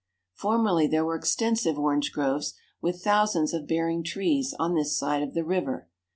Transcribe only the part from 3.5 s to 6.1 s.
of bearing trees, on this side of the river.